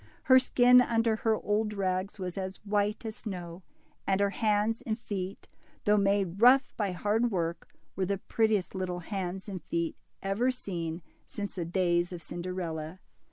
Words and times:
Her 0.23 0.39
skin, 0.39 0.81
under 0.81 1.17
her 1.17 1.35
old 1.35 1.73
rags, 1.73 2.17
was 2.17 2.35
as 2.35 2.55
white 2.65 3.05
as 3.05 3.17
snow; 3.17 3.61
and 4.07 4.19
her 4.19 4.31
hands 4.31 4.81
and 4.81 4.97
feet, 4.97 5.47
though 5.83 5.95
made 5.95 6.41
rough 6.41 6.73
by 6.75 6.91
hard 6.91 7.29
work, 7.29 7.71
were 7.95 8.07
the 8.07 8.17
prettiest 8.17 8.73
little 8.73 9.01
hands 9.01 9.47
and 9.47 9.61
feet 9.63 9.95
ever 10.23 10.49
seen 10.49 11.03
since 11.27 11.53
the 11.53 11.65
days 11.65 12.11
of 12.11 12.19
Cinderella. 12.23 12.99